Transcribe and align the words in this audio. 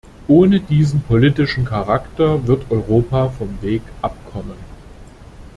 Ohne 0.27 0.59
diesen 0.61 1.01
politischen 1.03 1.63
Charakter 1.63 2.47
wird 2.47 2.65
Europa 2.71 3.29
vom 3.29 3.61
Weg 3.61 3.83
abkommen. 4.01 4.57